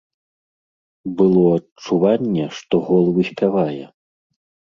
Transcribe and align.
Было 1.17 1.43
адчуванне, 1.57 2.45
што 2.59 2.75
гол 2.89 3.05
выспявае. 3.17 3.85